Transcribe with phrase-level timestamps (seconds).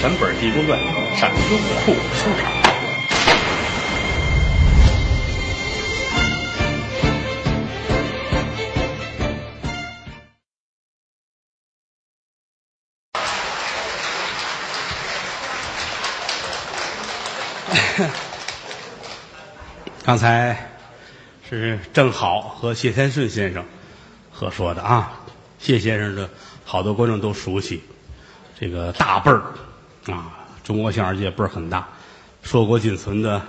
[0.00, 0.78] 全本《地宫传》
[1.18, 2.52] 上优酷收场。
[20.04, 20.70] 刚才
[21.50, 23.64] 是正好和谢天顺先生
[24.30, 25.20] 合说的啊，
[25.58, 26.30] 谢先生的
[26.64, 27.82] 好多观众都熟悉，
[28.58, 29.42] 这个大辈儿
[30.08, 30.26] 啊，
[30.64, 31.86] 中国相声界辈儿很大，
[32.42, 33.40] 硕果仅存的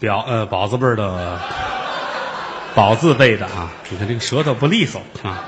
[0.00, 1.40] 表呃宝字辈的
[2.74, 5.44] 宝字辈的啊，你看这个舌头不利索啊，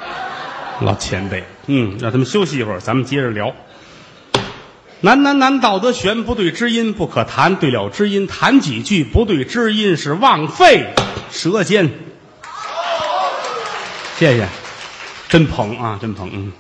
[0.81, 3.55] 老前辈，嗯，让他们休息一会儿，咱们接着聊。
[5.01, 10.95] 难难难，道德悬，不对知音不可谈，对了知音谈几句，不对知音是枉费
[11.31, 11.91] 舌尖。
[14.17, 14.49] 谢谢，
[15.29, 16.31] 真捧啊，真捧。
[16.33, 16.53] 嗯，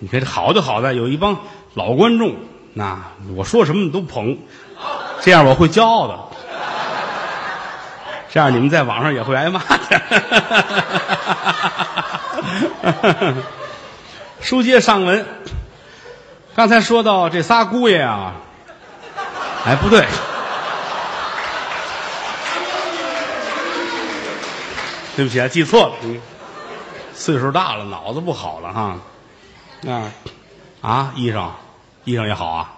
[0.00, 1.38] 你看这好就好在有一帮
[1.74, 2.34] 老观众，
[2.80, 2.98] 那
[3.36, 4.38] 我说什么你都捧，
[5.20, 6.18] 这样我会骄傲的，
[8.30, 9.66] 这样你们在网上也会挨骂的。
[14.40, 15.26] 书接上文。
[16.56, 18.32] 刚才说到这仨姑爷啊，
[19.66, 20.06] 哎，不对，
[25.16, 25.92] 对不起啊，记错了。
[26.04, 26.18] 嗯，
[27.12, 28.96] 岁数大了，脑子不好了哈。
[29.86, 30.10] 啊
[30.80, 31.52] 啊，医生，
[32.10, 32.72] 衣裳也好啊，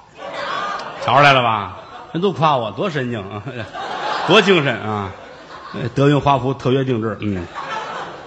[1.04, 1.78] 瞧出来了吧？
[2.12, 3.42] 人都夸我多神经啊，
[4.28, 5.12] 多精神啊，
[5.94, 7.16] 德云华服特约定制。
[7.20, 7.46] 嗯，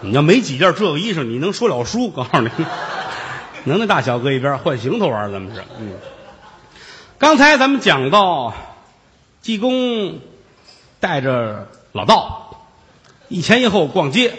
[0.02, 2.10] 你要没几件这个衣裳，你能说了书？
[2.10, 2.50] 告诉你。
[3.66, 5.64] 能耐大小搁一边，换行头玩，咱们是。
[5.80, 5.94] 嗯，
[7.18, 8.54] 刚才咱们讲到，
[9.42, 10.20] 济公
[11.00, 12.68] 带着老道
[13.28, 14.34] 一前一后逛街，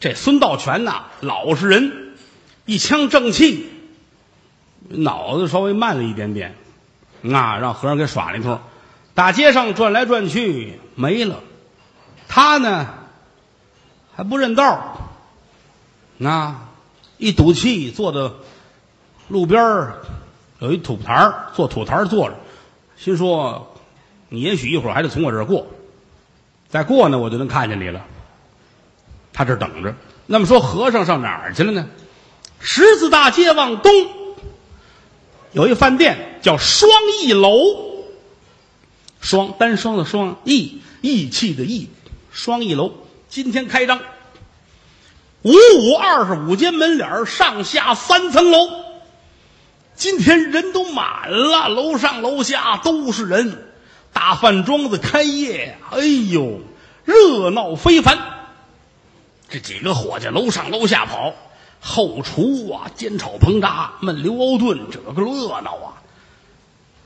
[0.00, 2.14] 这孙道全呐，老实人，
[2.66, 3.71] 一腔正气，
[4.88, 6.54] 脑子稍微慢了一点点，
[7.32, 8.60] 啊，让和尚给耍了一通，
[9.14, 11.40] 大街上转来转去没了，
[12.28, 12.88] 他呢
[14.14, 14.96] 还不认道
[16.18, 16.56] 那。
[17.18, 18.32] 一赌气，坐到
[19.28, 19.62] 路边
[20.58, 22.34] 有一土台坐土台坐着，
[22.96, 23.76] 心说
[24.28, 25.68] ：“你也许一会儿还得从我这儿过，
[26.68, 28.04] 再过呢，我就能看见你了。”
[29.32, 29.94] 他这等着。
[30.26, 31.86] 那么说，和尚上哪儿去了呢？
[32.58, 33.92] 十字大街往东
[35.52, 36.90] 有一饭店，叫双
[37.20, 37.50] 义楼。
[39.20, 41.88] 双单双的双，义义气的义，
[42.32, 42.92] 双义楼
[43.28, 44.00] 今天开张。
[45.42, 48.68] 五五二十五间门脸上下三层楼。
[49.94, 53.68] 今天人都满了，楼上楼下都是人。
[54.12, 56.60] 大饭庄子开业，哎呦，
[57.04, 58.18] 热闹非凡。
[59.48, 61.32] 这几个伙计楼上楼下跑，
[61.84, 66.00] 后厨啊煎炒烹炸焖溜熬炖，这个热闹啊！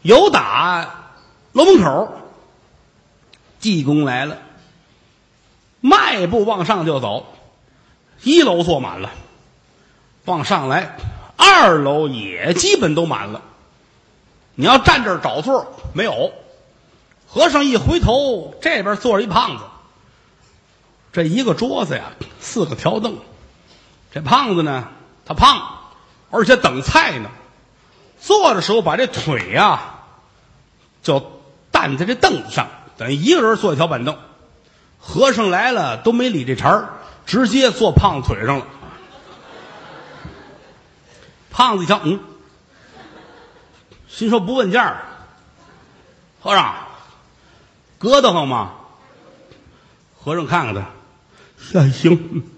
[0.03, 1.15] 有打
[1.53, 2.13] 楼门口，
[3.59, 4.39] 济公来了，
[5.81, 7.27] 迈步往上就走。
[8.23, 9.11] 一楼坐满了，
[10.27, 10.97] 往上来，
[11.37, 13.41] 二楼也基本都满了。
[14.55, 16.33] 你要站这儿找座没有？
[17.27, 19.65] 和尚一回头，这边坐着一胖子。
[21.13, 23.19] 这一个桌子呀，四个条凳。
[24.13, 24.89] 这胖子呢，
[25.25, 25.61] 他胖，
[26.31, 27.31] 而且等菜呢。
[28.21, 29.95] 坐的时候把这腿呀，
[31.03, 31.41] 就
[31.71, 34.19] 担在这凳子上，等于一个人坐一条板凳。
[34.99, 36.93] 和尚来了都没理这茬儿。
[37.27, 38.67] 直接坐胖子腿上了，
[41.51, 42.21] 胖子一瞧，嗯，
[44.07, 45.03] 心说不问价
[46.41, 46.73] 和尚，
[47.99, 48.75] 搁得慌吗？
[50.15, 52.49] 和尚看看他，还行，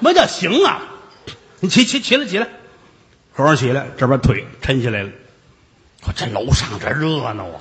[0.00, 0.82] 么叫行啊？
[1.60, 2.48] 你起起起来起来，
[3.32, 5.10] 和尚起来，这边腿抻下来了。
[6.06, 7.60] 我这楼上这热闹啊，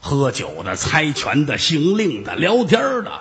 [0.00, 3.12] 喝酒的、猜拳的、行令的、聊天的。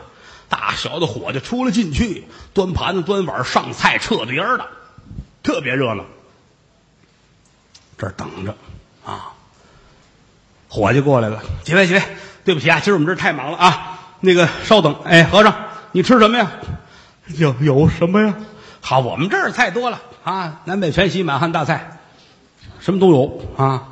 [0.49, 4.65] 大小的伙计出来进去，端盘子、端碗、上菜、撤的烟的，
[5.43, 6.05] 特别热闹。
[7.97, 8.55] 这儿等着
[9.05, 9.33] 啊，
[10.69, 12.01] 伙计过来了，几位几位，
[12.45, 13.99] 对不起啊，今儿我们这儿太忙了啊。
[14.21, 15.53] 那个稍等，哎，和尚，
[15.91, 16.49] 你吃什么呀？
[17.35, 18.33] 有有什么呀？
[18.79, 21.99] 好，我们这儿菜多了啊，南北全席满汉大菜，
[22.79, 23.89] 什么都有啊。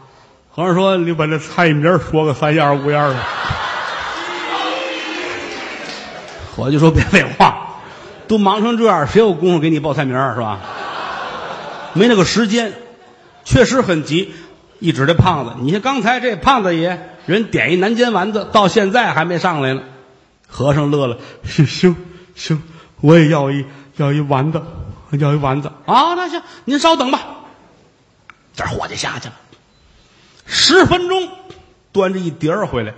[0.52, 3.16] 和尚说：“你把这菜名说个三样五样的。
[6.56, 7.82] ”我就说别废话，
[8.30, 10.60] 都忙成这样，谁有功夫给你报菜名是吧？
[11.92, 12.72] 没那个时间，
[13.44, 14.34] 确实很急。
[14.80, 19.82] 一指这胖子，你看刚才这胖子爷人点一南煎丸子，到现在还没上来呢。
[20.48, 21.98] 和尚乐了，行行
[22.36, 22.62] 行，
[23.06, 23.64] 我也要一
[23.98, 24.64] 要一丸子，
[25.12, 26.16] 要一丸子啊。
[26.16, 27.20] 那行，您稍等吧。
[28.56, 29.36] 这伙计下去了，
[30.48, 31.30] 十分钟，
[31.92, 32.96] 端着一碟儿回来，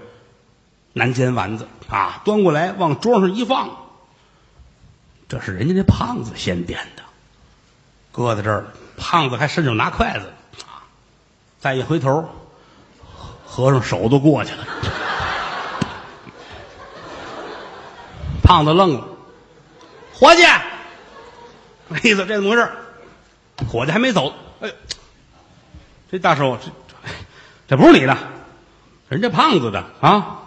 [0.94, 3.70] 南煎丸子啊，端过来往桌上一放，
[5.28, 7.04] 这是人家那胖子先点的，
[8.14, 8.68] 搁在这儿。
[8.96, 10.34] 胖子还伸手拿筷子
[10.64, 10.88] 啊，
[11.60, 12.30] 再一回头，
[13.46, 14.66] 和尚手都过去了。
[18.42, 19.08] 胖子愣了，
[20.20, 20.42] 伙计，
[22.10, 22.72] 意思这怎么回事？
[23.70, 24.72] 伙计还没走，哎，
[26.12, 26.72] 这大叔，这
[27.68, 28.18] 这不是你的，
[29.10, 30.40] 人家胖子的啊。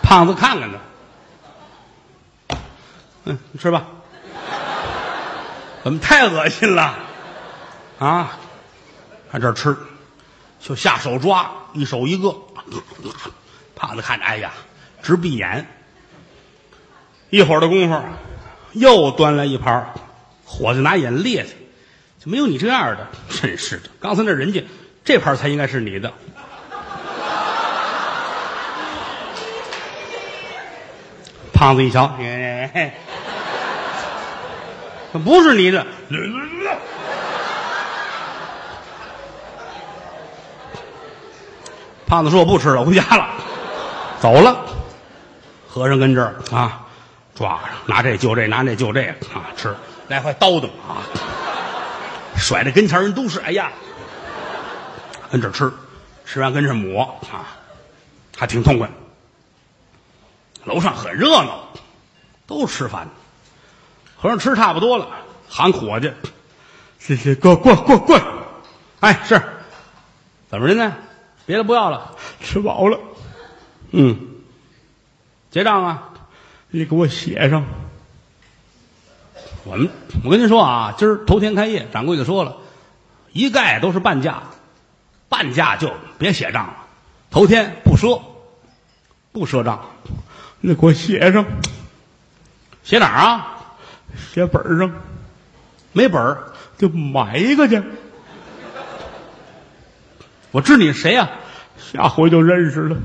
[0.00, 0.70] 胖子看看
[2.48, 2.56] 他，
[3.24, 3.84] 嗯，你吃吧。
[5.82, 6.94] 怎么太恶心了
[7.98, 8.38] 啊？
[9.32, 9.76] 看这吃，
[10.64, 12.34] 就下手抓，一手一个。
[13.76, 14.50] 胖子看着，哎呀，
[15.02, 15.66] 直闭眼。
[17.28, 18.00] 一会儿的功夫，
[18.72, 19.92] 又端来一盘
[20.46, 21.50] 伙计拿眼裂去，
[22.18, 23.90] 就没有你这样的，真是的。
[24.00, 24.64] 刚才那人家
[25.04, 26.10] 这盘才应该是你的。
[31.52, 32.16] 胖子一瞧，
[35.24, 35.86] 不是你的。
[42.14, 43.28] 胖子说：“我不吃了，我回家了，
[44.20, 44.64] 走了。”
[45.68, 46.86] 和尚跟这儿啊，
[47.34, 49.02] 抓拿这就这，拿那就这
[49.34, 49.74] 啊，吃
[50.06, 51.02] 来回叨叨啊，
[52.36, 53.72] 甩在跟前人都是哎呀，
[55.28, 55.72] 跟这吃，
[56.24, 57.02] 吃完跟这抹
[57.32, 57.50] 啊，
[58.38, 58.88] 还挺痛快。
[60.62, 61.64] 楼上很热闹，
[62.46, 63.08] 都吃饭。
[64.16, 65.08] 和尚吃差不多了，
[65.48, 66.12] 喊伙计
[67.00, 68.16] ：“谢谢哥，过过过。”
[69.00, 69.42] 哎，是
[70.48, 70.92] 怎么着呢？
[71.46, 72.98] 别的不要了，吃饱了。
[73.90, 74.18] 嗯，
[75.50, 76.10] 结账啊，
[76.70, 77.64] 你给我写上。
[79.64, 79.88] 我们
[80.24, 82.56] 我跟您说啊，今儿头天开业，掌柜的说了，
[83.32, 84.42] 一概都是半价，
[85.28, 86.76] 半价就别写账了。
[87.30, 88.22] 头天不赊，
[89.32, 89.86] 不赊账。
[90.60, 91.44] 你给我写上，
[92.82, 93.50] 写哪儿啊？
[94.32, 94.90] 写本上，
[95.92, 97.82] 没本儿就买一个去。
[100.54, 101.30] 我知你谁呀？
[101.76, 102.96] 下回就认识了。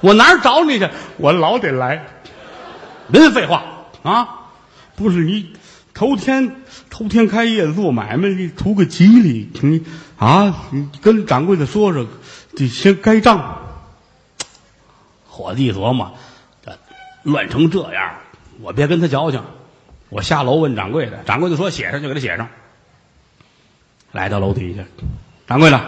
[0.00, 0.88] 我哪儿找你去？
[1.18, 2.06] 我老得来。
[3.12, 3.62] 别废话
[4.02, 4.46] 啊！
[4.94, 5.52] 不是你
[5.92, 9.84] 头天头天开业做买卖，你图个吉利，你
[10.16, 12.06] 啊，你跟掌柜的说说，
[12.56, 13.58] 得先该账。
[15.28, 16.14] 伙计琢磨，
[16.64, 16.78] 这
[17.24, 18.14] 乱成这样，
[18.62, 19.42] 我别跟他矫情。
[20.08, 22.48] 我下楼问掌柜的，掌柜的说写上就给他写上。
[24.12, 24.82] 来到楼底下，
[25.46, 25.78] 掌柜的，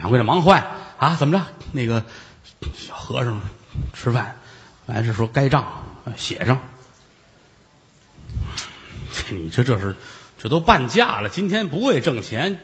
[0.00, 0.64] 掌柜的忙坏
[0.96, 1.16] 啊！
[1.16, 1.44] 怎么着？
[1.72, 2.04] 那个
[2.72, 3.40] 小和尚
[3.94, 4.36] 吃饭，
[4.86, 5.82] 完事说该账
[6.16, 6.60] 写上。
[9.30, 9.96] 你这这是
[10.38, 12.60] 这都半价了，今天不为挣钱，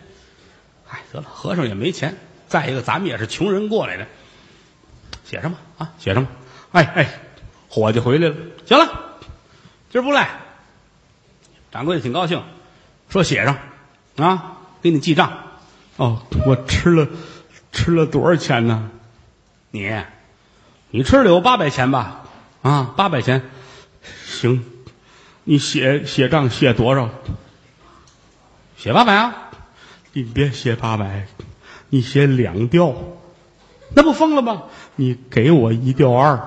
[0.88, 2.16] 哎，得了，和尚也没钱。
[2.46, 4.06] 再一个，咱们也是穷人过来的。
[5.24, 6.30] 写上吧，啊，写上吧。
[6.70, 7.20] 哎哎，
[7.68, 9.18] 伙计回来了，行了，
[9.90, 10.40] 今儿不赖。
[11.72, 12.44] 掌柜的挺高兴，
[13.08, 13.58] 说写上，
[14.18, 15.43] 啊，给你记账。
[15.96, 17.06] 哦，我吃了
[17.70, 18.90] 吃了多少钱呢？
[19.70, 19.94] 你，
[20.90, 22.22] 你吃了有八百钱吧？
[22.62, 23.42] 啊，八百钱，
[24.26, 24.64] 行，
[25.44, 27.10] 你写写账写多少？
[28.76, 29.50] 写八百啊？
[30.12, 31.28] 你别写八百，
[31.90, 32.92] 你写两吊，
[33.94, 34.64] 那不疯了吗？
[34.96, 36.36] 你给我一吊二，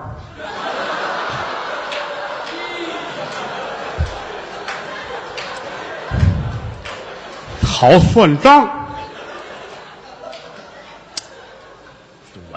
[7.64, 8.77] 好算账。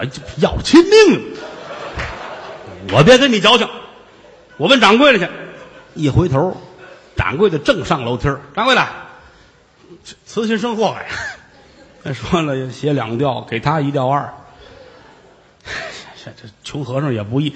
[0.01, 1.35] 我就要亲命，
[2.91, 3.69] 我别跟你矫情，
[4.57, 5.31] 我问掌柜的去。
[5.93, 6.57] 一回头，
[7.15, 8.87] 掌柜的正上楼梯掌柜的，
[10.25, 11.05] 慈心生祸害！
[12.03, 14.33] 再说了，写两调，给他一调二。
[16.25, 17.55] 这 这穷和尚也不易，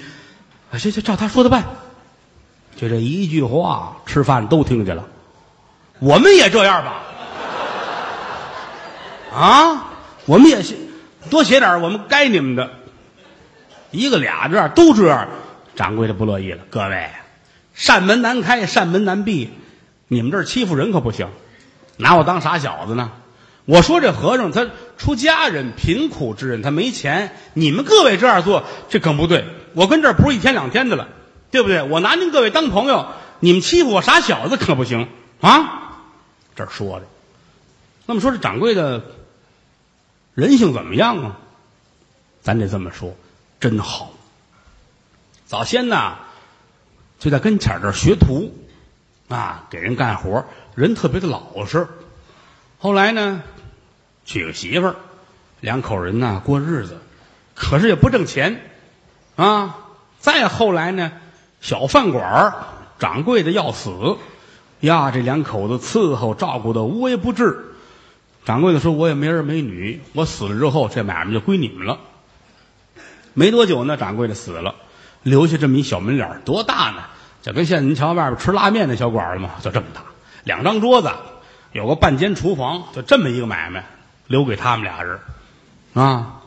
[0.70, 1.64] 行行，照他说的办。
[2.76, 5.04] 就这一句话，吃饭都听见了。
[5.98, 7.02] 我们也这样吧？
[9.34, 9.84] 啊，
[10.26, 10.76] 我们也写
[11.30, 12.70] 多写点我们该你们的。
[13.92, 15.28] 一个俩这样都这样，
[15.74, 16.64] 掌柜的不乐意了。
[16.70, 17.08] 各位，
[17.74, 19.50] 扇门难开，扇门难闭，
[20.08, 21.28] 你们这欺负人可不行，
[21.96, 23.12] 拿我当傻小子呢。
[23.64, 24.66] 我说这和尚他
[24.98, 27.32] 出家人，贫苦之人，他没钱。
[27.54, 29.44] 你们各位这样做，这可不对。
[29.72, 31.08] 我跟这儿不是一天两天的了，
[31.50, 31.82] 对不对？
[31.82, 33.06] 我拿您各位当朋友，
[33.40, 35.08] 你们欺负我傻小子可不行
[35.40, 36.02] 啊！
[36.54, 37.06] 这儿说的。
[38.04, 39.02] 那么说这掌柜的
[40.36, 41.38] 人性怎么样啊？
[42.42, 43.16] 咱得这么说，
[43.58, 44.12] 真好。
[45.46, 46.16] 早先呢，
[47.18, 48.54] 就在跟前儿这儿学徒，
[49.28, 51.88] 啊，给人干活，人特别的老实。
[52.78, 53.42] 后来呢，
[54.26, 54.96] 娶个媳妇儿，
[55.60, 56.98] 两口人呢过日子，
[57.54, 58.60] 可是也不挣钱，
[59.36, 59.78] 啊。
[60.20, 61.12] 再后来呢，
[61.62, 62.54] 小饭馆儿
[62.98, 64.18] 掌柜的要死，
[64.80, 67.75] 呀，这两口子伺候照顾的无微不至。
[68.46, 71.98] 掌柜的说：“我也没儿没女，我死了之后，这买卖就归你们了。”
[73.34, 74.76] 没多久呢，掌柜的死了，
[75.24, 77.02] 留下这么一小门脸，多大呢？
[77.42, 80.00] 就跟现在您瞧外边吃拉面的小馆子嘛，就这么大，
[80.44, 81.10] 两张桌子，
[81.72, 83.84] 有个半间厨房，就这么一个买卖，
[84.28, 85.18] 留给他们俩人，
[85.94, 86.42] 啊，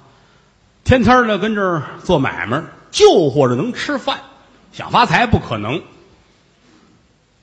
[0.85, 4.21] 天天的跟这儿做买卖，就活着能吃饭，
[4.71, 5.83] 想发财不可能。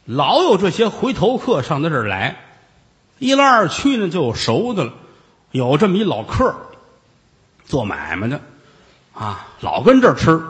[0.06, 2.45] 老有这些回头客上他这儿来，
[3.18, 4.92] 一来二去呢就有熟的了，
[5.50, 6.54] 有这么一老客
[7.64, 8.40] 做买卖的，
[9.14, 10.40] 啊，老跟这儿吃，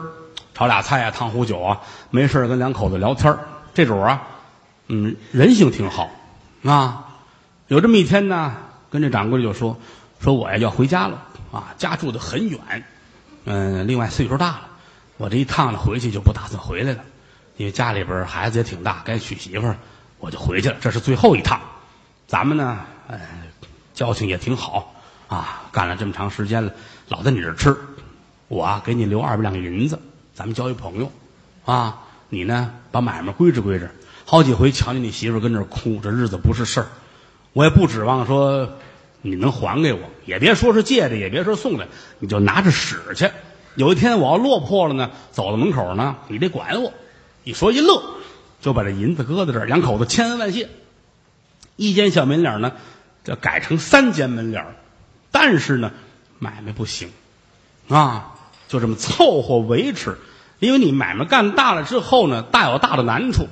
[0.53, 3.37] 炒俩菜啊，烫壶酒啊，没事跟两口子聊天
[3.73, 4.27] 这主啊，
[4.87, 6.09] 嗯，人性挺好
[6.63, 7.05] 啊。
[7.67, 8.55] 有这么一天呢，
[8.89, 9.77] 跟这掌柜就说
[10.19, 12.59] 说我呀要回家了啊，家住的很远，
[13.45, 14.61] 嗯，另外岁数大了，
[15.15, 16.99] 我这一趟呢回去就不打算回来了，
[17.55, 19.77] 因为家里边孩子也挺大，该娶媳妇儿，
[20.19, 21.61] 我就回去了，这是最后一趟。
[22.27, 23.19] 咱们呢，呃，
[23.93, 24.93] 交情也挺好
[25.27, 26.71] 啊，干了这么长时间了，
[27.07, 27.75] 老在你这儿吃，
[28.49, 29.97] 我啊给你留二百两银子，
[30.33, 31.11] 咱们交一朋友
[31.65, 32.03] 啊。
[32.29, 33.89] 你呢把买卖归置归置。
[34.25, 36.87] 好几回瞧见你媳妇儿跟这儿哭，这日子不是事儿，
[37.53, 38.69] 我也不指望说
[39.21, 41.87] 你能还给我，也别说是借的，也别说送的，
[42.19, 43.31] 你就拿着使去。
[43.75, 46.91] 有一天我要落魄了呢，走到门口呢，你得管我。
[47.45, 48.03] 一说一乐，
[48.59, 50.67] 就把这银子搁在这儿，两口子千恩万谢。
[51.77, 52.73] 一间小门脸呢，
[53.23, 54.75] 这改成三间门脸儿，
[55.31, 55.93] 但是呢，
[56.39, 57.09] 买卖不行
[57.87, 58.35] 啊，
[58.67, 60.17] 就这么凑合维持。
[60.59, 63.47] 因为你买卖干大了之后呢，大有大的难处，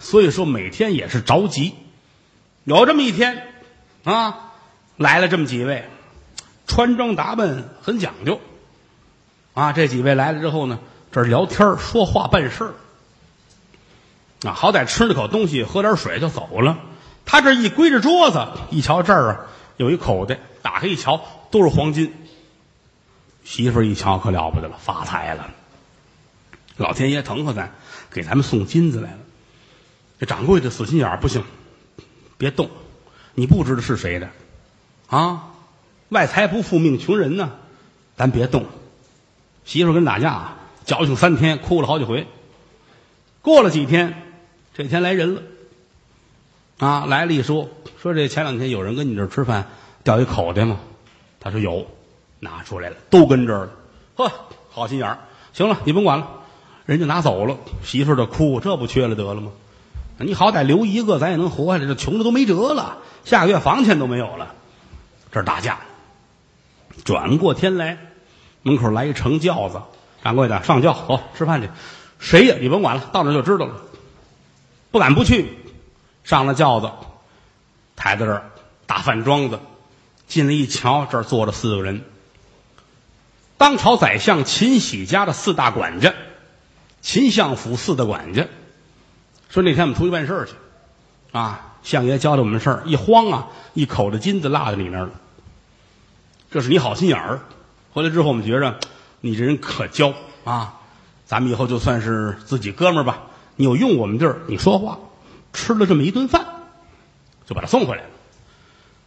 [0.00, 1.74] 所以说每天也是着急。
[2.64, 3.46] 有这么一天
[4.02, 4.52] 啊，
[4.96, 5.88] 来了这么几位，
[6.66, 8.40] 穿装打扮很讲究
[9.54, 9.72] 啊。
[9.72, 10.80] 这几位来了之后呢，
[11.12, 12.74] 这儿聊天说话办事儿
[14.48, 16.78] 啊，好歹吃了口东西，喝点水就走了。
[17.26, 19.40] 他这一归着桌子，一瞧这儿啊
[19.76, 22.12] 有一口袋，打开一瞧都是黄金。
[23.44, 25.50] 媳妇儿一瞧可了不得了，发财了。
[26.76, 27.72] 老天爷疼和咱，
[28.10, 29.18] 给咱们送金子来了。
[30.18, 31.44] 这掌柜的死心眼儿，不行，
[32.38, 32.70] 别动，
[33.34, 34.30] 你不知道是谁的
[35.08, 35.50] 啊？
[36.10, 37.52] 外财不富命穷人呢，
[38.16, 38.64] 咱别动。
[39.64, 42.26] 媳妇儿跟打架啊，矫情三天，哭了好几回。
[43.42, 44.22] 过了几天，
[44.74, 45.42] 这天来人了。
[46.78, 47.68] 啊，来了一说
[48.02, 49.68] 说这前两天有人跟你这儿吃饭
[50.02, 50.78] 掉一口袋吗？
[51.40, 51.86] 他说有，
[52.40, 53.70] 拿出来了，都跟这儿了。
[54.16, 54.32] 呵，
[54.70, 55.18] 好心眼儿。
[55.52, 56.28] 行了，你甭管了，
[56.84, 57.58] 人家拿走了。
[57.82, 59.52] 媳妇儿这哭，这不缺了得了吗？
[60.18, 61.88] 你好歹留一个，咱也能活下来。
[61.88, 64.54] 这穷的都没辙了，下个月房钱都没有了。
[65.32, 65.80] 这儿打架，
[67.04, 67.98] 转过天来，
[68.62, 69.82] 门口来一乘轿子，
[70.22, 71.68] 掌柜的上轿走吃饭去。
[72.18, 72.56] 谁呀？
[72.60, 73.74] 你甭管了，到那就知道了。
[74.90, 75.50] 不敢不去。
[76.24, 76.90] 上了轿子，
[77.94, 78.50] 抬在这儿，
[78.86, 79.60] 大饭庄子，
[80.26, 82.02] 进来一瞧，这儿坐着四个人。
[83.56, 86.12] 当朝宰相秦喜家的四大管家，
[87.02, 88.46] 秦相府四大管家，
[89.48, 90.54] 说那天我们出去办事去，
[91.38, 95.12] 啊，相爷交代我们事儿，一慌啊，一口的金子落在你那儿了。
[96.50, 97.40] 这是你好心眼儿，
[97.92, 98.80] 回来之后我们觉着
[99.20, 100.14] 你这人可交
[100.44, 100.80] 啊，
[101.26, 103.24] 咱们以后就算是自己哥们儿吧。
[103.56, 104.98] 你有用我们地儿，你说话。
[105.54, 106.44] 吃了这么一顿饭，
[107.46, 108.08] 就把他送回来了。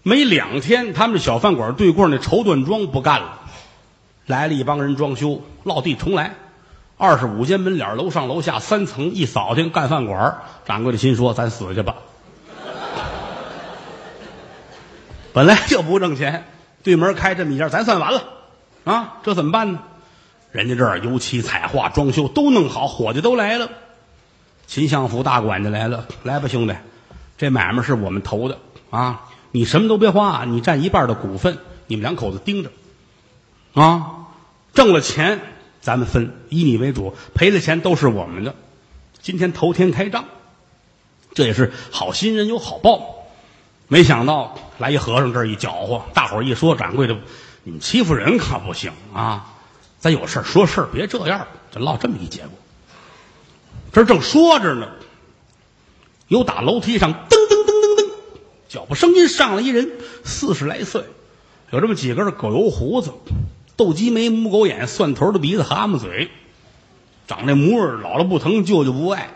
[0.02, 3.42] 没两天，他们这小饭馆对过那绸缎庄不干了，
[4.26, 6.34] 来了一帮人装修，落地重来。
[6.98, 10.38] 二十五间门脸，楼上楼下三层，一扫听干饭馆。
[10.66, 11.98] 掌柜的心说：“咱死去吧。”
[15.34, 16.46] 本来就不挣钱，
[16.82, 18.24] 对门开这么一家，咱算完了
[18.86, 19.18] 啊！
[19.22, 19.80] 这怎么办呢？
[20.52, 23.70] 人家这儿油漆、彩画、装修都弄好，伙计都来了。
[24.68, 26.76] 秦相府大管家来了，来吧，兄弟，
[27.38, 28.60] 这买卖是我们投的
[28.90, 29.24] 啊！
[29.52, 31.58] 你什么都别花，你占一半的股份，
[31.88, 32.72] 你们两口子盯着
[33.74, 34.28] 啊！
[34.74, 35.40] 挣了钱
[35.80, 38.54] 咱们分，以你为主；赔了钱都是我们的。
[39.22, 40.26] 今天头天开张，
[41.34, 43.16] 这也是好心人有好报。
[43.88, 47.18] 没想到来一和尚，这儿一搅和，大伙儿一说，掌柜的，
[47.64, 49.54] 你们欺负人可不行啊！
[49.98, 52.52] 咱有事儿说事儿别这样，就落这么一结果。
[53.98, 54.90] 这正说着呢，
[56.28, 58.10] 有打楼梯上噔噔噔噔噔，
[58.70, 59.90] 脚步声音上来一人，
[60.24, 61.04] 四十来岁，
[61.72, 63.12] 有这么几根狗油胡子，
[63.76, 66.30] 斗鸡眉、母狗眼、蒜头的鼻子、蛤蟆嘴，
[67.26, 69.32] 长那模样老了不疼，舅舅不爱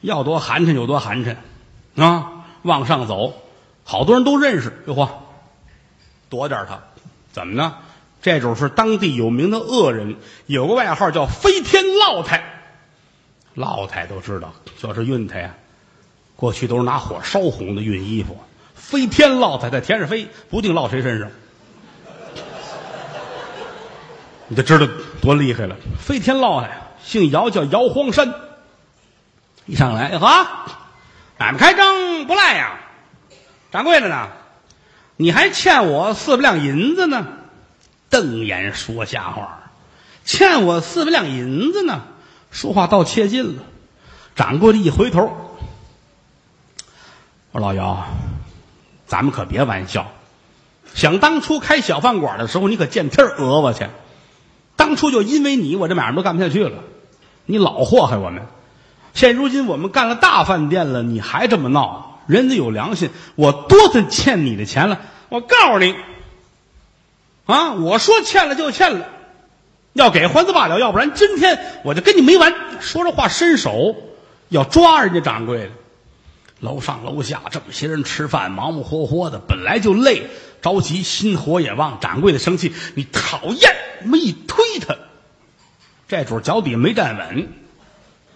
[0.00, 1.36] 要多寒碜有多寒碜
[2.02, 2.46] 啊！
[2.62, 3.34] 往上走，
[3.84, 4.72] 好多人都认识。
[4.86, 5.10] 哟嚯，
[6.30, 6.80] 躲点他，
[7.30, 7.74] 怎么呢？
[8.22, 10.16] 这种是当地有名的恶人，
[10.46, 12.54] 有个外号叫飞天烙太。
[13.56, 15.54] 烙太都知道，就是熨他呀。
[16.36, 18.38] 过去都是拿火烧红的熨衣服，
[18.74, 21.30] 飞天烙太在天上飞，不定烙谁身上。
[24.48, 24.86] 你就知道
[25.22, 25.74] 多厉害了。
[25.98, 28.34] 飞天烙太姓姚，叫姚荒山。
[29.64, 30.46] 一上来，哎呵，
[31.38, 32.78] 买卖开张不赖呀，
[33.72, 34.28] 掌柜的呢？
[35.16, 37.26] 你还欠我四百两银子呢。
[38.10, 39.70] 瞪眼说瞎话，
[40.24, 42.02] 欠我四百两银子呢。
[42.56, 43.62] 说话倒切近了。
[44.34, 45.30] 掌柜的一回头，
[47.52, 48.06] 我说老姚，
[49.06, 50.10] 咱们可别玩笑。
[50.94, 53.86] 想当初开小饭馆的时候，你可见天讹我去。
[54.74, 56.82] 当初就因为你，我这买卖都干不下去了。
[57.44, 58.46] 你老祸害我们。
[59.12, 62.22] 现如今我们干了大饭店了，你还这么闹？
[62.26, 65.02] 人家有良心，我多次欠你的钱了。
[65.28, 65.94] 我告诉你，
[67.44, 69.08] 啊，我说欠了就欠了，
[69.96, 72.54] 要给还则罢了，要不然今天我就跟你没完。
[72.80, 73.96] 说这话，伸手
[74.50, 75.70] 要抓人家掌柜的。
[76.60, 80.28] 楼上楼下这么些人吃饭，忙忙活活的，本来就累，
[80.62, 81.98] 着急，心火也旺。
[82.00, 84.96] 掌柜的生气，你讨厌，么一推他，
[86.08, 87.48] 这主脚底没站稳。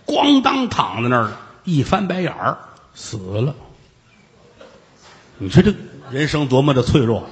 [0.07, 2.59] 咣当躺在那儿了，一翻白眼儿，
[2.95, 3.55] 死了。
[5.39, 5.73] 你说这
[6.11, 7.27] 人生多么的脆弱！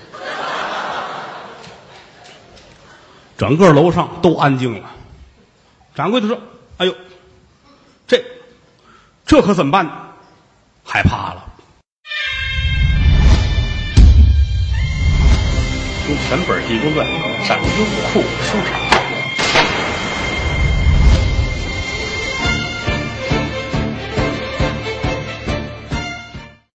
[3.39, 4.91] 整个楼上都安静了。
[5.95, 6.37] 掌柜的说
[6.79, 6.93] ：“哎呦，
[8.05, 8.21] 这
[9.25, 9.93] 这可怎么办呢？
[10.85, 11.45] 害怕了。”
[16.09, 17.07] 用全本《济公传》
[17.47, 18.88] 上优酷书场。